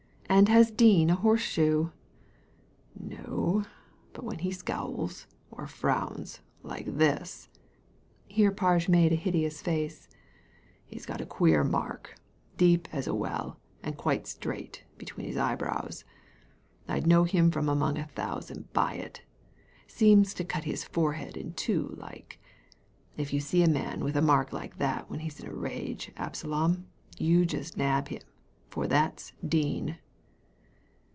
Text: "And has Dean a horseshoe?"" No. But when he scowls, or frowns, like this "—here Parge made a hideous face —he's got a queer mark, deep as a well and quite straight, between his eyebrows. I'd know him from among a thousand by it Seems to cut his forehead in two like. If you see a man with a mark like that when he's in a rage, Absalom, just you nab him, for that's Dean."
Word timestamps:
"And 0.41 0.47
has 0.49 0.71
Dean 0.71 1.09
a 1.09 1.15
horseshoe?"" 1.15 1.89
No. 2.97 3.65
But 4.13 4.23
when 4.23 4.39
he 4.39 4.53
scowls, 4.53 5.27
or 5.57 5.67
frowns, 5.67 6.39
like 6.63 6.85
this 6.97 7.49
"—here 8.27 8.49
Parge 8.53 8.87
made 8.87 9.11
a 9.11 9.15
hideous 9.15 9.61
face 9.61 10.07
—he's 10.85 11.05
got 11.05 11.19
a 11.19 11.25
queer 11.25 11.65
mark, 11.65 12.15
deep 12.55 12.87
as 12.93 13.07
a 13.07 13.13
well 13.13 13.59
and 13.83 13.97
quite 13.97 14.25
straight, 14.25 14.85
between 14.97 15.27
his 15.27 15.35
eyebrows. 15.35 16.05
I'd 16.87 17.05
know 17.05 17.25
him 17.25 17.51
from 17.51 17.67
among 17.67 17.97
a 17.97 18.07
thousand 18.07 18.71
by 18.71 18.93
it 18.93 19.23
Seems 19.85 20.33
to 20.35 20.45
cut 20.45 20.63
his 20.63 20.85
forehead 20.85 21.35
in 21.35 21.51
two 21.53 21.93
like. 21.99 22.39
If 23.17 23.33
you 23.33 23.41
see 23.41 23.63
a 23.63 23.69
man 23.69 24.01
with 24.01 24.15
a 24.15 24.21
mark 24.21 24.53
like 24.53 24.77
that 24.77 25.09
when 25.09 25.19
he's 25.19 25.41
in 25.41 25.47
a 25.47 25.53
rage, 25.53 26.09
Absalom, 26.15 26.87
just 27.17 27.21
you 27.21 27.47
nab 27.75 28.07
him, 28.07 28.21
for 28.69 28.87
that's 28.87 29.33
Dean." 29.45 29.97